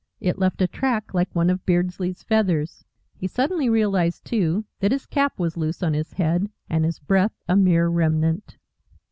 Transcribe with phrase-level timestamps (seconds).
[0.19, 2.83] It left a track like one of Beardsley's feathers.
[3.13, 7.35] He suddenly realised, too, that his cap was loose on his head and his breath
[7.47, 8.57] a mere remnant.